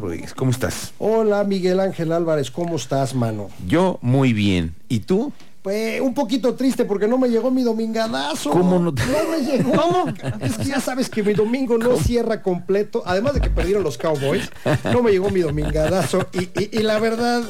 Rodríguez, 0.00 0.34
¿cómo 0.34 0.50
estás? 0.50 0.92
Hola 0.98 1.44
Miguel 1.44 1.78
Ángel 1.80 2.12
Álvarez, 2.12 2.50
¿cómo 2.50 2.76
estás, 2.76 3.14
mano? 3.14 3.48
Yo 3.66 3.98
muy 4.02 4.32
bien. 4.32 4.74
¿Y 4.88 5.00
tú? 5.00 5.32
Pues 5.62 6.00
un 6.00 6.14
poquito 6.14 6.54
triste 6.54 6.86
porque 6.86 7.06
no 7.06 7.18
me 7.18 7.28
llegó 7.28 7.50
mi 7.50 7.62
domingadazo. 7.62 8.48
¿Cómo 8.50 8.78
no 8.78 8.94
te- 8.94 9.02
me 9.04 9.44
llegó? 9.44 9.72
¿Cómo? 9.72 10.04
Es 10.40 10.56
que 10.56 10.64
ya 10.64 10.80
sabes 10.80 11.10
que 11.10 11.22
mi 11.22 11.34
domingo 11.34 11.76
no 11.76 11.96
cierra 11.98 12.40
completo. 12.42 13.02
Además 13.04 13.34
de 13.34 13.42
que 13.42 13.50
perdieron 13.50 13.82
los 13.82 13.98
Cowboys, 13.98 14.50
no 14.84 15.02
me 15.02 15.10
llegó 15.10 15.28
mi 15.28 15.40
domingadazo. 15.40 16.26
Y, 16.32 16.44
y- 16.58 16.70
y 16.78 16.82
la 16.82 16.98
verdad 16.98 17.42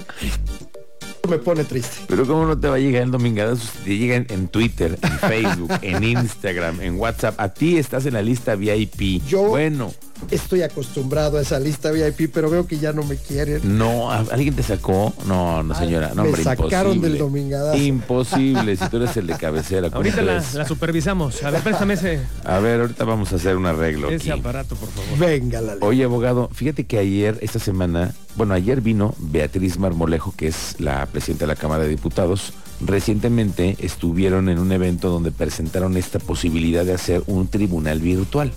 me 1.29 1.39
pone 1.39 1.63
triste. 1.63 1.99
Pero 2.09 2.27
¿cómo 2.27 2.47
no 2.47 2.59
te 2.59 2.67
va 2.69 2.75
a 2.75 2.79
llegar 2.81 3.03
el 3.05 3.13
domingadazo 3.13 3.63
si 3.65 3.85
te 3.85 3.97
llegan 3.97 4.27
en 4.31 4.49
Twitter, 4.49 4.99
en 5.03 5.19
Facebook, 5.21 5.71
en 5.83 6.03
Instagram, 6.03 6.81
en 6.81 6.99
WhatsApp? 6.99 7.39
A 7.39 7.51
ti 7.51 7.77
estás 7.79 8.07
en 8.07 8.15
la 8.15 8.23
lista 8.23 8.57
VIP. 8.57 9.23
Yo- 9.29 9.45
Bueno, 9.51 9.93
Estoy 10.31 10.63
acostumbrado 10.63 11.39
a 11.39 11.41
esa 11.43 11.59
lista 11.59 11.91
VIP, 11.91 12.31
pero 12.33 12.49
veo 12.51 12.67
que 12.67 12.79
ya 12.79 12.93
no 12.93 13.03
me 13.03 13.17
quieren. 13.17 13.77
no, 13.79 14.11
¿a- 14.13 14.19
¿alguien 14.31 14.55
te 14.55 14.63
sacó? 14.63 15.13
No, 15.27 15.63
no 15.63 15.75
señora, 15.75 16.11
no, 16.15 16.23
Me 16.23 16.29
hombre, 16.29 16.45
sacaron 16.45 16.95
imposible. 16.95 17.09
del 17.09 17.19
domingadazo. 17.19 17.79
Imposible, 17.79 18.77
si 18.77 18.89
tú 18.89 18.97
eres 18.99 19.17
el 19.17 19.27
de 19.27 19.35
cabecera. 19.39 19.89
¿cómo 19.89 19.97
Ahorita 19.99 20.23
la, 20.23 20.43
la 20.55 20.65
supervisamos. 20.67 21.43
A 21.43 21.51
ver, 21.51 21.63
préstame 21.63 21.95
ese, 21.95 22.21
A 22.45 22.59
ver, 22.61 22.81
ahorita 22.81 23.05
vamos 23.05 23.33
a 23.33 23.37
hacer 23.37 23.57
un 23.57 23.67
arreglo 23.67 24.09
ese 24.11 24.31
aquí. 24.31 24.41
aparato, 24.41 24.77
por 24.77 24.89
favor. 24.91 25.19
Venga, 25.19 25.61
la 25.61 25.73
ley. 25.75 25.81
Oye, 25.83 26.05
abogado, 26.05 26.49
fíjate 26.53 26.85
que 26.85 26.99
ayer, 26.99 27.39
esta 27.41 27.59
semana, 27.59 28.15
bueno, 28.37 28.55
ayer 28.55 28.81
vino 28.81 29.15
Beatriz 29.19 29.79
Marmolejo, 29.79 30.33
que 30.37 30.49
es 30.49 30.77
la 30.79 31.07
presidenta 31.07 31.45
de 31.47 31.49
la 31.55 31.57
Cámara 31.57 31.83
de 31.85 31.89
Diputados. 31.91 32.53
Recientemente 32.83 33.77
estuvieron 33.81 34.49
en 34.49 34.59
un 34.59 34.73
evento 34.73 35.11
donde 35.11 35.33
presentaron 35.33 35.97
esta 35.97 36.19
posibilidad 36.19 36.85
de 36.85 36.93
hacer 36.95 37.23
un 37.27 37.49
tribunal 37.49 38.01
virtual. 38.01 38.53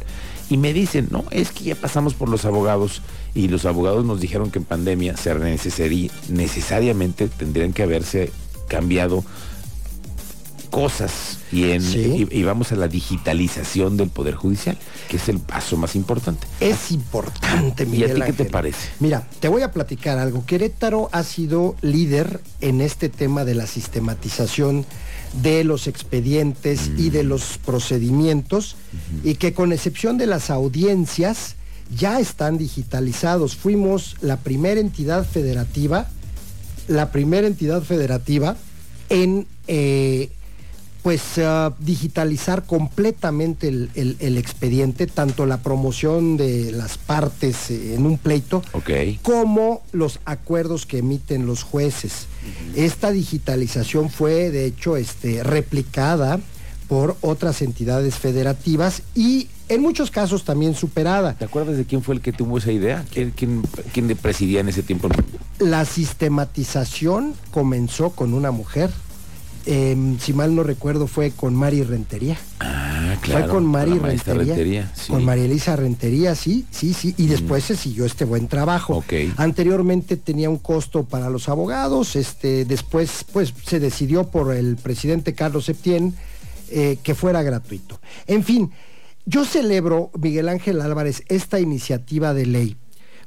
Y 0.49 0.57
me 0.57 0.73
dicen, 0.73 1.07
no, 1.09 1.23
es 1.31 1.51
que 1.51 1.63
ya 1.63 1.75
pasamos 1.75 2.13
por 2.13 2.29
los 2.29 2.45
abogados 2.45 3.01
y 3.33 3.47
los 3.47 3.65
abogados 3.65 4.05
nos 4.05 4.19
dijeron 4.19 4.51
que 4.51 4.59
en 4.59 4.65
pandemia 4.65 5.17
se 5.17 5.33
necesari- 5.35 6.11
necesariamente 6.29 7.27
tendrían 7.27 7.73
que 7.73 7.83
haberse 7.83 8.31
cambiado 8.67 9.23
cosas 10.69 11.37
y, 11.51 11.69
en, 11.69 11.81
Sí. 11.83 12.27
y- 12.31 12.39
y 12.39 12.43
vamos 12.43 12.71
a 12.71 12.75
la 12.75 12.87
digitalización 12.87 13.95
del 13.95 14.09
Poder 14.09 14.33
Judicial, 14.33 14.75
que 15.07 15.17
es 15.17 15.29
el 15.29 15.37
paso 15.39 15.77
más 15.77 15.95
importante. 15.95 16.47
Es 16.59 16.91
importante, 16.91 17.83
¿Y 17.83 17.85
Miguel 17.85 18.21
a 18.23 18.25
ti 18.25 18.31
qué 18.31 18.43
te 18.43 18.49
parece? 18.49 18.89
Mira, 18.99 19.27
te 19.39 19.49
voy 19.49 19.61
a 19.61 19.71
platicar 19.71 20.17
algo. 20.17 20.45
Querétaro 20.47 21.09
ha 21.11 21.21
sido 21.23 21.75
líder 21.81 22.41
en 22.59 22.81
este 22.81 23.09
tema 23.09 23.45
de 23.45 23.53
la 23.53 23.67
sistematización 23.67 24.83
de 25.41 25.63
los 25.63 25.87
expedientes 25.87 26.91
y 26.97 27.09
de 27.09 27.23
los 27.23 27.57
procedimientos 27.65 28.75
y 29.23 29.35
que 29.35 29.53
con 29.53 29.73
excepción 29.73 30.17
de 30.17 30.27
las 30.27 30.49
audiencias 30.49 31.55
ya 31.95 32.19
están 32.19 32.57
digitalizados. 32.57 33.55
Fuimos 33.55 34.15
la 34.21 34.37
primera 34.37 34.79
entidad 34.79 35.25
federativa, 35.25 36.09
la 36.87 37.11
primera 37.11 37.47
entidad 37.47 37.81
federativa 37.81 38.57
en 39.09 39.47
eh, 39.67 40.29
pues 41.03 41.21
ah, 41.37 41.73
digitalizar 41.79 42.63
completamente 42.63 43.67
el, 43.67 43.89
el- 43.93 44.15
el 44.19 44.37
expediente, 44.37 45.05
tanto 45.05 45.45
la 45.45 45.57
promoción 45.57 46.37
de 46.37 46.71
las 46.71 46.97
partes 46.97 47.69
eh, 47.69 47.93
en 47.95 48.05
un 48.05 48.17
pleito, 48.17 48.63
como 49.21 49.81
los 49.91 50.19
acuerdos 50.25 50.85
que 50.85 50.99
emiten 50.99 51.45
los 51.45 51.61
jueces. 51.63 52.27
Esta 52.75 53.11
digitalización 53.11 54.09
fue, 54.09 54.49
de 54.49 54.65
hecho, 54.65 54.95
este, 54.95 55.43
replicada 55.43 56.39
por 56.87 57.17
otras 57.21 57.61
entidades 57.61 58.15
federativas 58.15 59.01
y 59.13 59.49
en 59.69 59.81
muchos 59.81 60.09
casos 60.11 60.43
también 60.45 60.73
superada. 60.75 61.33
¿Te 61.33 61.45
acuerdas 61.45 61.75
de 61.77 61.85
quién 61.85 62.01
fue 62.01 62.15
el 62.15 62.21
que 62.21 62.31
tuvo 62.31 62.57
esa 62.59 62.71
idea? 62.71 63.03
¿Quién, 63.11 63.31
quién, 63.31 63.61
quién 63.93 64.07
le 64.07 64.15
presidía 64.15 64.59
en 64.61 64.69
ese 64.69 64.83
tiempo? 64.83 65.09
La 65.59 65.83
sistematización 65.85 67.33
comenzó 67.51 68.11
con 68.11 68.33
una 68.33 68.51
mujer. 68.51 68.89
Em, 69.65 70.19
si 70.19 70.33
mal 70.33 70.55
no 70.55 70.63
recuerdo, 70.63 71.07
fue 71.07 71.31
con 71.31 71.55
Mari 71.55 71.83
Rentería. 71.83 72.37
Ah, 72.59 73.15
claro. 73.21 73.45
fue 73.45 73.53
con 73.53 73.65
Mari 73.65 73.91
maestra 73.91 74.33
Rentería. 74.33 74.55
Rentería, 74.55 74.91
sí. 74.95 75.11
Con 75.11 75.23
María 75.23 75.45
Elisa 75.45 75.75
Rentería, 75.75 76.35
sí, 76.35 76.65
sí, 76.71 76.93
sí. 76.93 77.13
Y 77.17 77.27
después 77.27 77.63
se 77.63 77.75
siguió 77.75 78.05
este 78.05 78.25
buen 78.25 78.47
trabajo. 78.47 79.03
Anteriormente 79.37 80.17
tenía 80.17 80.49
un 80.49 80.57
costo 80.57 81.03
para 81.03 81.29
los 81.29 81.47
abogados. 81.49 82.15
Este, 82.15 82.65
después, 82.65 83.25
pues, 83.31 83.53
se 83.65 83.79
decidió 83.79 84.25
por 84.25 84.53
el 84.53 84.75
presidente 84.75 85.33
Carlos 85.33 85.65
Septién 85.65 86.13
eh, 86.69 86.97
que 87.03 87.15
fuera 87.15 87.43
gratuito. 87.43 87.99
En 88.27 88.43
fin, 88.43 88.71
yo 89.25 89.45
celebro, 89.45 90.11
Miguel 90.19 90.49
Ángel 90.49 90.81
Álvarez, 90.81 91.23
esta 91.29 91.59
iniciativa 91.59 92.33
de 92.33 92.45
ley. 92.45 92.77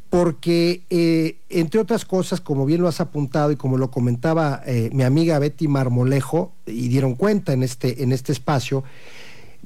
Porque, 0.08 0.82
eh, 0.88 1.38
entre 1.48 1.80
otras 1.80 2.04
cosas, 2.04 2.40
como 2.40 2.64
bien 2.64 2.80
lo 2.80 2.88
has 2.88 3.00
apuntado 3.00 3.50
y 3.50 3.56
como 3.56 3.76
lo 3.76 3.90
comentaba 3.90 4.62
eh, 4.64 4.88
mi 4.92 5.02
amiga 5.02 5.38
Betty 5.38 5.68
Marmolejo, 5.68 6.52
y 6.64 6.88
dieron 6.88 7.16
cuenta 7.16 7.52
en 7.52 7.62
este, 7.62 8.02
en 8.02 8.12
este 8.12 8.32
espacio, 8.32 8.84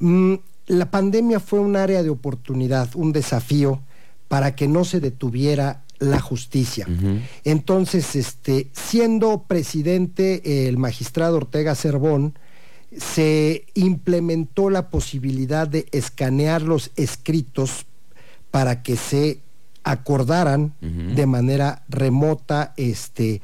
Mm, 0.01 0.35
la 0.67 0.89
pandemia 0.89 1.39
fue 1.39 1.59
un 1.59 1.75
área 1.75 2.01
de 2.03 2.09
oportunidad, 2.09 2.89
un 2.95 3.11
desafío 3.11 3.81
para 4.27 4.55
que 4.55 4.67
no 4.67 4.83
se 4.83 4.99
detuviera 4.99 5.83
la 5.99 6.19
justicia. 6.19 6.87
Entonces, 7.43 8.15
este, 8.15 8.69
siendo 8.71 9.43
presidente 9.43 10.41
eh, 10.43 10.67
el 10.67 10.77
magistrado 10.77 11.37
Ortega 11.37 11.75
Cervón, 11.75 12.33
se 12.97 13.65
implementó 13.75 14.69
la 14.71 14.89
posibilidad 14.89 15.67
de 15.67 15.85
escanear 15.91 16.63
los 16.63 16.91
escritos 16.95 17.85
para 18.49 18.81
que 18.81 18.95
se 18.95 19.39
acordaran 19.83 20.73
de 20.81 21.25
manera 21.25 21.83
remota, 21.89 22.73
este, 22.77 23.41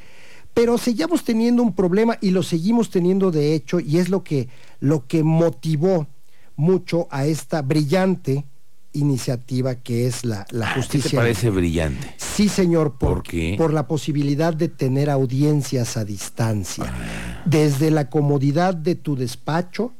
pero 0.53 0.77
seguíamos 0.77 1.23
teniendo 1.23 1.61
un 1.63 1.73
problema 1.73 2.17
y 2.21 2.31
lo 2.31 2.43
seguimos 2.43 2.89
teniendo 2.89 3.31
de 3.31 3.53
hecho, 3.53 3.79
y 3.79 3.97
es 3.97 4.09
lo 4.09 4.23
que, 4.23 4.47
lo 4.79 5.07
que 5.07 5.23
motivó 5.23 6.07
mucho 6.55 7.07
a 7.11 7.25
esta 7.25 7.61
brillante 7.61 8.45
iniciativa 8.93 9.75
que 9.75 10.07
es 10.07 10.25
la, 10.25 10.47
la 10.49 10.67
Ah, 10.69 10.73
¿qué 10.73 10.79
justicia. 10.81 11.11
te 11.11 11.17
parece 11.17 11.49
brillante? 11.51 12.15
Sí, 12.17 12.49
señor, 12.49 12.97
por, 12.97 13.15
¿Por 13.15 13.23
qué? 13.23 13.55
por 13.57 13.71
la 13.73 13.87
posibilidad 13.87 14.53
de 14.55 14.67
tener 14.69 15.09
audiencias 15.11 15.97
a 15.97 16.05
distancia. 16.05 16.85
Ah. 16.87 17.43
Desde 17.45 17.91
la 17.91 18.09
comodidad 18.09 18.73
de 18.73 18.95
tu 18.95 19.15
despacho, 19.15 19.93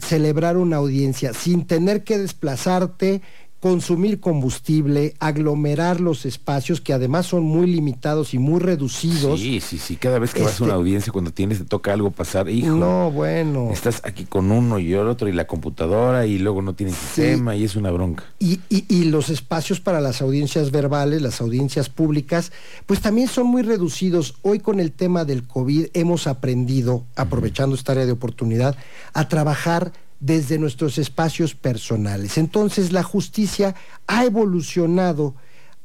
celebrar 0.00 0.56
una 0.56 0.76
audiencia 0.76 1.32
sin 1.34 1.66
tener 1.66 2.04
que 2.04 2.18
desplazarte, 2.18 3.20
consumir 3.60 4.20
combustible, 4.20 5.14
aglomerar 5.20 6.00
los 6.00 6.24
espacios 6.24 6.80
que 6.80 6.94
además 6.94 7.26
son 7.26 7.42
muy 7.42 7.66
limitados 7.66 8.32
y 8.32 8.38
muy 8.38 8.58
reducidos. 8.58 9.38
Sí, 9.38 9.60
sí, 9.60 9.76
sí. 9.76 9.96
Cada 9.96 10.18
vez 10.18 10.32
que 10.32 10.40
vas 10.40 10.48
a 10.48 10.52
Este- 10.52 10.64
una 10.64 10.74
audiencia, 10.74 11.12
cuando 11.12 11.30
tienes, 11.30 11.58
te 11.58 11.64
toca 11.66 11.92
algo 11.92 12.10
pasar, 12.10 12.48
hijo. 12.48 12.74
No, 12.74 13.10
bueno. 13.10 13.68
Estás 13.70 14.00
aquí 14.04 14.24
con 14.24 14.50
uno 14.50 14.78
y 14.78 14.92
el 14.94 15.06
otro 15.06 15.28
y 15.28 15.32
la 15.32 15.46
computadora 15.46 16.24
y 16.26 16.38
luego 16.38 16.62
no 16.62 16.74
tienes 16.74 16.96
sistema 16.96 17.54
y 17.54 17.64
es 17.64 17.76
una 17.76 17.90
bronca. 17.90 18.24
Y, 18.38 18.60
y- 18.70 18.86
y 18.88 19.04
los 19.04 19.28
espacios 19.28 19.78
para 19.80 20.00
las 20.00 20.22
audiencias 20.22 20.70
verbales, 20.70 21.20
las 21.20 21.42
audiencias 21.42 21.90
públicas, 21.90 22.52
pues 22.86 23.00
también 23.02 23.28
son 23.28 23.46
muy 23.46 23.60
reducidos. 23.60 24.36
Hoy 24.40 24.60
con 24.60 24.80
el 24.80 24.90
tema 24.90 25.26
del 25.26 25.46
COVID 25.46 25.88
hemos 25.92 26.26
aprendido, 26.26 27.04
aprovechando 27.14 27.76
esta 27.76 27.92
área 27.92 28.06
de 28.06 28.12
oportunidad, 28.12 28.74
a 29.12 29.28
trabajar 29.28 29.92
desde 30.20 30.58
nuestros 30.58 30.98
espacios 30.98 31.54
personales. 31.54 32.38
Entonces 32.38 32.92
la 32.92 33.02
justicia 33.02 33.74
ha 34.06 34.24
evolucionado 34.24 35.34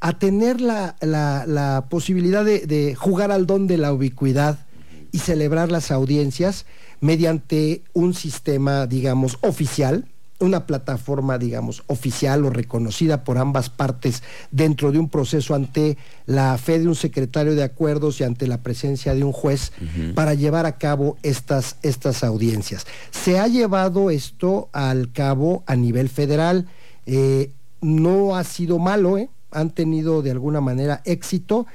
a 0.00 0.18
tener 0.18 0.60
la, 0.60 1.86
posibilidad 1.90 2.44
de 2.44 2.94
jugar 2.94 3.32
al 3.32 3.46
don 3.46 3.66
de 3.66 3.78
la 3.78 3.92
ubicuidad 3.92 4.58
y 5.10 5.18
celebrar 5.18 5.72
las 5.72 5.90
audiencias 5.90 6.66
mediante 7.00 7.82
un 7.92 8.14
sistema, 8.14 8.86
digamos, 8.86 9.38
oficial, 9.40 10.06
una 10.38 10.66
plataforma, 10.66 11.38
digamos, 11.38 11.82
oficial 11.86 12.44
o 12.44 12.50
reconocida 12.50 13.24
por 13.24 13.38
ambas 13.38 13.70
partes 13.70 14.22
dentro 14.50 14.92
de 14.92 14.98
un 14.98 15.08
proceso 15.08 15.54
ante 15.54 15.96
la 16.26 16.56
fe 16.58 16.78
de 16.78 16.88
un 16.88 16.94
secretario 16.94 17.54
de 17.54 17.62
acuerdos 17.62 18.20
y 18.20 18.24
ante 18.24 18.46
la 18.46 18.62
presencia 18.62 19.14
de 19.14 19.24
un 19.24 19.32
juez 19.32 19.72
para 20.14 20.34
llevar 20.34 20.66
a 20.66 20.78
cabo 20.78 21.16
estas, 21.22 21.76
estas 21.82 22.22
audiencias. 22.24 22.86
Se 23.10 23.38
ha 23.38 23.46
llevado 23.46 24.10
esto 24.10 24.68
al 24.72 25.12
cabo 25.12 25.64
a 25.66 25.76
nivel 25.76 26.08
federal, 26.08 26.66
eh, 27.06 27.50
no 27.80 28.36
ha 28.36 28.44
sido 28.44 28.78
malo, 28.78 29.18
¿eh? 29.18 29.30
han 29.50 29.70
tenido 29.70 30.22
de 30.22 30.32
alguna 30.32 30.60
manera 30.60 31.02
éxito 31.04 31.66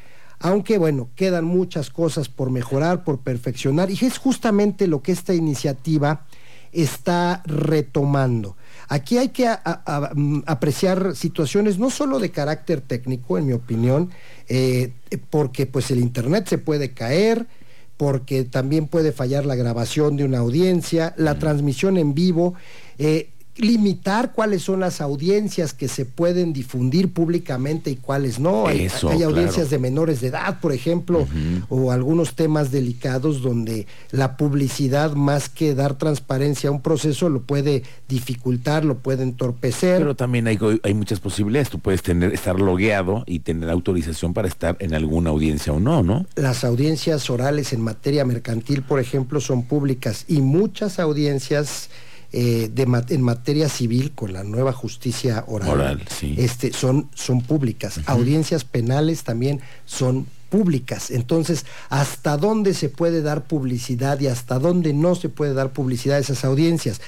aunque 0.42 0.78
bueno, 0.78 1.10
quedan 1.16 1.46
muchas 1.46 1.90
cosas 1.90 2.28
por 2.28 2.50
mejorar, 2.50 3.04
por 3.04 3.20
perfeccionar, 3.20 3.92
y 3.92 3.98
es 4.02 4.18
justamente 4.18 4.88
lo 4.88 5.02
que 5.02 5.12
esta 5.12 5.34
iniciativa 5.34 6.26
está 6.72 7.44
retomando. 7.46 8.56
Aquí 8.94 9.18
hay 9.18 9.30
que 9.30 9.48
a- 9.48 9.62
a- 9.64 9.82
a- 9.86 10.12
mm, 10.14 10.44
apreciar 10.48 11.16
situaciones 11.16 11.80
no 11.80 11.90
solo 11.90 12.20
de 12.20 12.30
carácter 12.30 12.82
técnico, 12.82 13.38
en 13.38 13.46
mi 13.46 13.54
opinión, 13.54 14.10
eh, 14.50 14.92
porque 15.30 15.66
pues 15.66 15.92
el 15.92 16.00
Internet 16.00 16.46
se 16.50 16.58
puede 16.58 16.92
caer, 16.92 17.48
porque 17.96 18.44
también 18.44 18.88
puede 18.88 19.14
fallar 19.14 19.46
la 19.46 19.56
grabación 19.56 20.18
de 20.18 20.26
una 20.26 20.40
audiencia, 20.40 21.14
la 21.16 21.40
transmisión 21.40 21.98
en 21.98 22.14
vivo. 22.14 22.54
eh, 22.98 23.30
limitar 23.58 24.32
cuáles 24.32 24.64
son 24.64 24.80
las 24.80 25.02
audiencias 25.02 25.74
que 25.74 25.88
se 25.88 26.06
pueden 26.06 26.54
difundir 26.54 27.12
públicamente 27.12 27.92
y 27.92 27.96
cuáles 27.98 28.40
no. 28.40 28.68
Hay, 28.68 28.86
Eso, 28.86 29.10
hay 29.10 29.24
audiencias 29.24 29.68
claro. 29.68 29.70
de 29.70 29.80
menores 29.80 30.22
de 30.22 30.28
edad, 30.28 30.60
por 30.60 30.72
ejemplo, 30.72 31.28
o 31.70 31.92
algunos 31.92 32.36
temas 32.36 32.72
delicados 32.72 33.42
donde 33.42 33.88
la 34.12 34.38
publicidad, 34.38 35.14
más 35.14 35.50
que 35.50 35.76
dar 35.76 35.98
transparencia 35.98 36.70
a 36.70 36.72
un 36.72 36.82
proceso, 36.82 37.30
lo 37.30 37.42
puede 37.42 37.84
dificultar, 38.08 38.86
lo 38.86 39.00
puede 39.00 39.24
entorpecer. 39.24 40.00
Pero 40.00 40.16
también 40.16 40.48
hay, 40.48 40.58
hay 40.84 40.94
muchas 40.94 41.20
posibilidades. 41.20 41.70
Tú 41.70 41.80
puedes 41.80 42.02
tener, 42.02 42.34
estar 42.34 42.60
logueado 42.60 43.24
y 43.28 43.40
tener 43.40 43.70
autorización 43.70 44.34
para 44.34 44.48
estar 44.48 44.78
en 44.80 44.94
alguna 44.94 45.30
audiencia 45.30 45.74
o 45.74 45.80
no, 45.80 46.04
¿no? 46.04 46.26
Las 46.36 46.64
audiencias 46.64 47.30
orales 47.30 47.74
en 47.74 47.82
materia 47.82 48.26
mercantil, 48.26 48.82
por 48.82 49.00
ejemplo, 49.00 49.42
son 49.42 49.64
públicas 49.64 50.26
y 50.28 50.42
muchas 50.42 51.00
audiencias 51.00 51.90
eh, 52.34 52.70
de 52.74 53.04
en 53.10 53.22
materia 53.22 53.68
civil 53.68 54.12
con 54.14 54.32
la 54.34 54.44
nueva 54.44 54.72
justicia 54.72 55.44
oral, 55.48 55.70
Oral, 55.70 56.06
sí. 56.10 56.36
este, 56.38 56.72
son, 56.72 57.10
son 57.14 57.42
públicas. 57.42 58.00
Audiencias 58.06 58.64
penales 58.64 59.24
también 59.24 59.62
son 59.86 60.28
públicas. 60.50 61.12
Entonces, 61.12 61.66
¿hasta 61.90 62.38
dónde 62.38 62.74
se 62.74 62.90
puede 62.90 63.22
dar 63.22 63.46
publicidad 63.46 64.20
y 64.20 64.28
hasta 64.28 64.60
dónde 64.60 64.94
no 64.94 65.16
se 65.16 65.30
puede 65.30 65.54
dar 65.54 65.74
publicidad 65.74 66.18
a 66.18 66.20
esas 66.20 66.46
audiencias? 66.46 67.02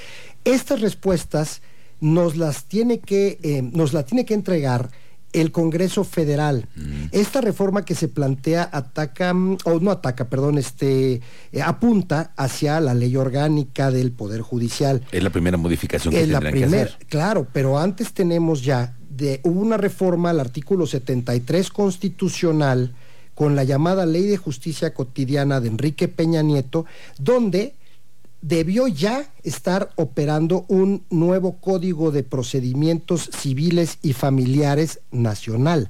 Estas 0.43 0.81
respuestas 0.81 1.61
nos 2.01 2.35
las 2.35 2.65
tiene 2.65 2.99
que, 2.99 3.39
eh, 3.43 3.61
nos 3.61 3.93
la 3.93 4.03
tiene 4.03 4.25
que 4.25 4.33
entregar 4.33 4.89
el 5.33 5.51
Congreso 5.51 6.03
Federal. 6.03 6.67
Esta 7.11 7.41
reforma 7.41 7.83
que 7.83 7.95
se 7.95 8.07
plantea 8.07 8.69
ataca, 8.71 9.33
mm, 9.33 9.57
o 9.65 9.79
no 9.79 9.91
ataca, 9.91 10.25
perdón, 10.29 10.57
este, 10.57 11.21
eh, 11.51 11.61
apunta 11.61 12.31
hacia 12.37 12.79
la 12.79 12.93
ley 12.93 13.15
orgánica 13.17 13.91
del 13.91 14.11
Poder 14.11 14.41
Judicial. 14.41 15.01
Es 15.11 15.23
la 15.23 15.29
primera 15.31 15.57
modificación 15.57 16.13
que 16.13 16.21
Es 16.21 16.27
la 16.29 16.39
tendrán 16.39 16.53
que 16.53 16.59
primera, 16.61 16.83
hacer. 16.83 17.07
claro, 17.07 17.47
pero 17.51 17.77
antes 17.79 18.13
tenemos 18.13 18.63
ya, 18.63 18.95
de, 19.09 19.41
hubo 19.43 19.59
una 19.59 19.77
reforma 19.77 20.29
al 20.29 20.39
artículo 20.39 20.85
73 20.87 21.69
constitucional 21.69 22.93
con 23.35 23.55
la 23.55 23.63
llamada 23.63 24.05
Ley 24.05 24.27
de 24.27 24.37
Justicia 24.37 24.93
Cotidiana 24.93 25.59
de 25.59 25.67
Enrique 25.69 26.07
Peña 26.07 26.41
Nieto, 26.43 26.85
donde 27.17 27.73
debió 28.43 28.87
ya 28.87 29.25
estar 29.43 29.91
operando 29.95 30.65
un 30.67 31.05
nuevo 31.09 31.53
código 31.61 32.11
de 32.11 32.23
procedimientos 32.23 33.29
civiles 33.35 33.97
y 34.01 34.11
familiares 34.11 34.99
nacional. 35.11 35.89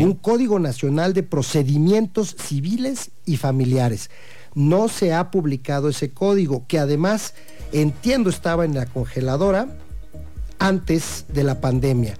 Un 0.00 0.12
código 0.12 0.58
nacional 0.58 1.14
de 1.14 1.22
procedimientos 1.22 2.36
civiles 2.38 3.10
y 3.24 3.38
familiares. 3.38 4.10
No 4.54 4.88
se 4.88 5.14
ha 5.14 5.30
publicado 5.30 5.88
ese 5.88 6.12
código, 6.12 6.66
que 6.68 6.78
además 6.78 7.32
entiendo 7.72 8.28
estaba 8.28 8.66
en 8.66 8.74
la 8.74 8.84
congeladora 8.84 9.66
antes 10.58 11.24
de 11.28 11.42
la 11.42 11.60
pandemia. 11.62 12.18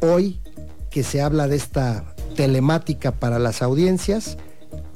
Hoy 0.00 0.38
que 0.90 1.02
se 1.02 1.22
habla 1.22 1.48
de 1.48 1.56
esta 1.56 2.14
telemática 2.36 3.10
para 3.10 3.38
las 3.38 3.62
audiencias, 3.62 4.36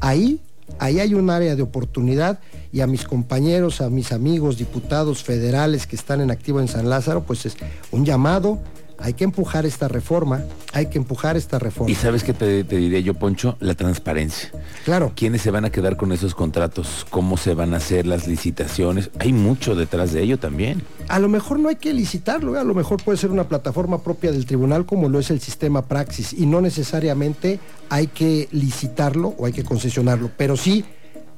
ahí, 0.00 0.42
ahí 0.78 1.00
hay 1.00 1.14
un 1.14 1.30
área 1.30 1.56
de 1.56 1.62
oportunidad 1.62 2.40
y 2.72 2.80
a 2.80 2.86
mis 2.86 3.04
compañeros, 3.04 3.80
a 3.80 3.90
mis 3.90 4.12
amigos 4.12 4.58
diputados 4.58 5.22
federales 5.22 5.86
que 5.86 5.96
están 5.96 6.20
en 6.20 6.30
activo 6.30 6.60
en 6.60 6.68
San 6.68 6.88
Lázaro, 6.88 7.22
pues 7.22 7.46
es 7.46 7.56
un 7.90 8.04
llamado, 8.04 8.58
hay 8.98 9.14
que 9.14 9.24
empujar 9.24 9.64
esta 9.64 9.86
reforma, 9.86 10.42
hay 10.72 10.86
que 10.86 10.98
empujar 10.98 11.36
esta 11.36 11.58
reforma. 11.58 11.90
Y 11.90 11.94
sabes 11.94 12.24
qué 12.24 12.34
te, 12.34 12.64
te 12.64 12.76
diré 12.76 13.02
yo, 13.02 13.14
Poncho, 13.14 13.56
la 13.60 13.74
transparencia. 13.74 14.50
Claro. 14.84 15.12
¿Quiénes 15.14 15.42
se 15.42 15.52
van 15.52 15.64
a 15.64 15.70
quedar 15.70 15.96
con 15.96 16.10
esos 16.10 16.34
contratos? 16.34 17.06
¿Cómo 17.08 17.36
se 17.36 17.54
van 17.54 17.74
a 17.74 17.76
hacer 17.76 18.06
las 18.06 18.26
licitaciones? 18.26 19.10
Hay 19.20 19.32
mucho 19.32 19.76
detrás 19.76 20.12
de 20.12 20.22
ello 20.22 20.38
también. 20.38 20.82
A 21.06 21.20
lo 21.20 21.28
mejor 21.28 21.60
no 21.60 21.68
hay 21.68 21.76
que 21.76 21.94
licitarlo, 21.94 22.56
¿eh? 22.56 22.58
a 22.58 22.64
lo 22.64 22.74
mejor 22.74 23.02
puede 23.02 23.18
ser 23.18 23.30
una 23.30 23.48
plataforma 23.48 24.02
propia 24.02 24.32
del 24.32 24.46
tribunal 24.46 24.84
como 24.84 25.08
lo 25.08 25.20
es 25.20 25.30
el 25.30 25.40
sistema 25.40 25.86
Praxis 25.86 26.32
y 26.32 26.46
no 26.46 26.60
necesariamente 26.60 27.60
hay 27.88 28.08
que 28.08 28.48
licitarlo 28.50 29.34
o 29.38 29.46
hay 29.46 29.52
que 29.52 29.64
concesionarlo, 29.64 30.30
pero 30.36 30.56
sí 30.56 30.84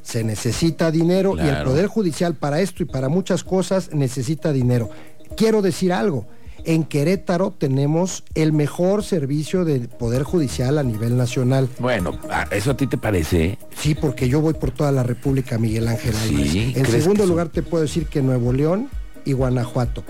se 0.02 0.24
necesita 0.24 0.90
dinero 0.90 1.36
y 1.36 1.46
el. 1.46 1.64
Poder 1.64 1.86
Judicial 1.86 2.34
para 2.34 2.60
esto 2.60 2.82
y 2.82 2.86
para 2.86 3.08
muchas 3.08 3.44
cosas 3.44 3.92
necesita 3.92 4.52
dinero. 4.52 4.90
Quiero 5.36 5.62
decir 5.62 5.92
algo, 5.92 6.26
en 6.64 6.84
Querétaro 6.84 7.52
tenemos 7.56 8.24
el 8.34 8.52
mejor 8.52 9.02
servicio 9.02 9.64
de 9.64 9.80
Poder 9.80 10.22
Judicial 10.22 10.78
a 10.78 10.82
nivel 10.82 11.16
nacional. 11.16 11.68
Bueno, 11.78 12.18
ah, 12.30 12.46
¿eso 12.50 12.72
a 12.72 12.76
ti 12.76 12.86
te 12.86 12.98
parece? 12.98 13.58
Sí, 13.76 13.94
porque 13.94 14.28
yo 14.28 14.40
voy 14.40 14.54
por 14.54 14.70
toda 14.70 14.92
la 14.92 15.02
República, 15.02 15.58
Miguel 15.58 15.88
Ángel 15.88 16.14
Sí. 16.14 16.72
En 16.76 16.84
¿crees 16.84 17.02
segundo 17.02 17.26
lugar 17.26 17.48
te 17.48 17.62
puedo 17.62 17.82
decir 17.82 18.06
que 18.06 18.22
Nuevo 18.22 18.52
León 18.52 18.88
y 19.24 19.32
Guanajuato. 19.32 20.04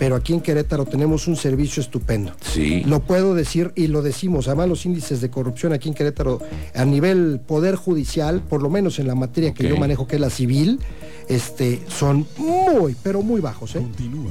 Pero 0.00 0.16
aquí 0.16 0.32
en 0.32 0.40
Querétaro 0.40 0.86
tenemos 0.86 1.28
un 1.28 1.36
servicio 1.36 1.82
estupendo. 1.82 2.32
Sí. 2.40 2.82
Lo 2.86 3.00
puedo 3.00 3.34
decir 3.34 3.70
y 3.76 3.88
lo 3.88 4.00
decimos. 4.00 4.48
Además, 4.48 4.70
los 4.70 4.86
índices 4.86 5.20
de 5.20 5.28
corrupción 5.28 5.74
aquí 5.74 5.90
en 5.90 5.94
Querétaro 5.94 6.40
a 6.74 6.86
nivel 6.86 7.38
poder 7.46 7.74
judicial, 7.76 8.40
por 8.40 8.62
lo 8.62 8.70
menos 8.70 8.98
en 8.98 9.06
la 9.06 9.14
materia 9.14 9.52
que 9.52 9.68
yo 9.68 9.76
manejo, 9.76 10.06
que 10.06 10.16
es 10.16 10.20
la 10.22 10.30
civil, 10.30 10.80
este, 11.30 11.80
son 11.88 12.26
muy, 12.36 12.94
pero 13.02 13.22
muy 13.22 13.40
bajos. 13.40 13.76
¿eh? 13.76 13.86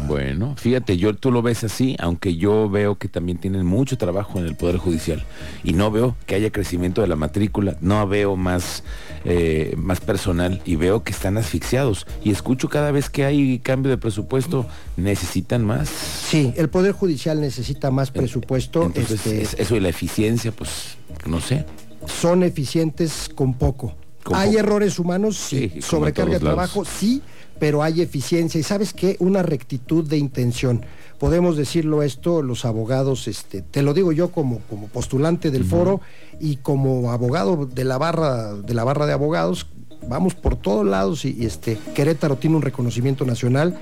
Bueno, 0.07 0.55
fíjate, 0.57 0.97
yo 0.97 1.15
tú 1.15 1.31
lo 1.31 1.41
ves 1.41 1.63
así, 1.63 1.95
aunque 1.99 2.35
yo 2.35 2.69
veo 2.69 2.97
que 2.97 3.07
también 3.07 3.37
tienen 3.37 3.65
mucho 3.65 3.97
trabajo 3.97 4.37
en 4.37 4.45
el 4.45 4.55
Poder 4.55 4.77
Judicial 4.77 5.23
y 5.63 5.73
no 5.73 5.89
veo 5.91 6.15
que 6.25 6.35
haya 6.35 6.51
crecimiento 6.51 7.01
de 7.01 7.07
la 7.07 7.15
matrícula, 7.15 7.77
no 7.81 8.05
veo 8.07 8.35
más, 8.35 8.83
eh, 9.25 9.73
más 9.77 10.01
personal 10.01 10.61
y 10.65 10.75
veo 10.75 11.03
que 11.03 11.11
están 11.11 11.37
asfixiados 11.37 12.05
y 12.23 12.31
escucho 12.31 12.69
cada 12.69 12.91
vez 12.91 13.09
que 13.09 13.23
hay 13.25 13.59
cambio 13.59 13.89
de 13.89 13.97
presupuesto, 13.97 14.65
necesitan 14.97 15.65
más. 15.65 15.87
Sí, 15.89 16.53
el 16.57 16.69
Poder 16.69 16.91
Judicial 16.91 17.39
necesita 17.39 17.91
más 17.91 18.11
presupuesto. 18.11 18.83
Entonces, 18.83 19.25
este, 19.25 19.41
es- 19.41 19.53
eso 19.57 19.75
y 19.75 19.79
la 19.79 19.89
eficiencia, 19.89 20.51
pues, 20.51 20.97
no 21.25 21.39
sé. 21.39 21.65
son 22.07 22.43
eficientes 22.43 23.29
con 23.33 23.53
poco. 23.53 23.93
Hay 24.33 24.55
errores 24.55 24.99
humanos, 24.99 25.37
sí, 25.37 25.73
sobrecarga 25.81 26.33
de 26.33 26.39
trabajo, 26.39 26.83
lados. 26.83 26.95
sí, 26.99 27.21
pero 27.59 27.83
hay 27.83 28.01
eficiencia. 28.01 28.59
Y 28.59 28.63
sabes 28.63 28.93
qué, 28.93 29.17
una 29.19 29.43
rectitud 29.43 30.07
de 30.07 30.17
intención. 30.17 30.85
Podemos 31.19 31.57
decirlo 31.57 32.01
esto, 32.01 32.41
los 32.41 32.63
abogados, 32.65 33.27
este, 33.27 33.61
te 33.61 33.81
lo 33.81 33.93
digo 33.93 34.11
yo 34.11 34.31
como, 34.31 34.59
como 34.69 34.87
postulante 34.87 35.51
del 35.51 35.65
foro 35.65 35.99
y 36.39 36.57
como 36.57 37.11
abogado 37.11 37.65
de 37.65 37.83
la 37.83 37.97
barra, 37.97 38.53
de 38.53 38.73
la 38.73 38.85
barra 38.85 39.05
de 39.05 39.13
abogados, 39.13 39.67
vamos 40.07 40.33
por 40.33 40.55
todos 40.55 40.85
lados 40.85 41.25
y, 41.25 41.35
y, 41.37 41.45
este 41.45 41.77
Querétaro 41.93 42.37
tiene 42.37 42.55
un 42.55 42.61
reconocimiento 42.61 43.25
nacional. 43.25 43.77